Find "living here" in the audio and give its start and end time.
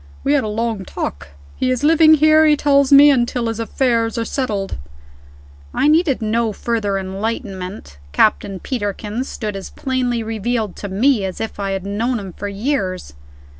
1.83-2.43